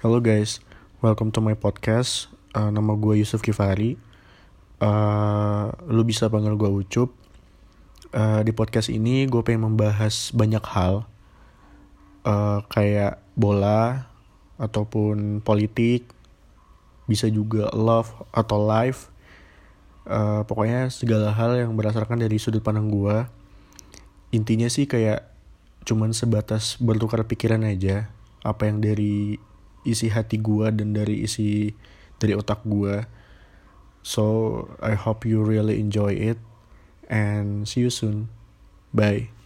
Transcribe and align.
Halo 0.00 0.16
guys, 0.16 0.64
welcome 1.04 1.28
to 1.28 1.44
my 1.44 1.52
podcast. 1.52 2.32
Uh, 2.56 2.72
nama 2.72 2.96
gue 2.96 3.20
Yusuf 3.20 3.44
Kifari. 3.44 4.00
Uh, 4.80 5.68
lu 5.92 6.08
bisa 6.08 6.24
panggil 6.32 6.56
gue 6.56 6.72
Ucup. 6.72 7.12
Uh, 8.08 8.40
di 8.40 8.48
podcast 8.48 8.88
ini 8.88 9.28
gue 9.28 9.44
pengen 9.44 9.68
membahas 9.68 10.32
banyak 10.32 10.64
hal, 10.72 11.04
uh, 12.24 12.64
kayak 12.72 13.20
bola 13.36 14.08
ataupun 14.56 15.44
politik, 15.44 16.08
bisa 17.04 17.28
juga 17.28 17.68
love 17.76 18.08
atau 18.32 18.56
life. 18.56 19.12
Uh, 20.08 20.48
pokoknya 20.48 20.88
segala 20.88 21.28
hal 21.28 21.60
yang 21.60 21.76
berdasarkan 21.76 22.24
dari 22.24 22.40
sudut 22.40 22.64
pandang 22.64 22.88
gue. 22.88 23.28
Intinya 24.32 24.72
sih 24.72 24.88
kayak 24.88 25.28
cuman 25.84 26.16
sebatas 26.16 26.80
bertukar 26.80 27.20
pikiran 27.28 27.68
aja 27.68 28.08
apa 28.40 28.64
yang 28.64 28.80
dari 28.80 29.36
isi 29.86 30.12
hati 30.12 30.36
gue 30.40 30.68
dan 30.72 30.92
dari 30.92 31.24
isi 31.24 31.72
dari 32.20 32.36
otak 32.36 32.64
gue 32.68 33.04
so 34.04 34.66
I 34.80 34.96
hope 34.96 35.24
you 35.28 35.40
really 35.44 35.80
enjoy 35.80 36.16
it 36.16 36.40
and 37.10 37.68
see 37.68 37.84
you 37.84 37.92
soon. 37.92 38.32
Bye 38.94 39.39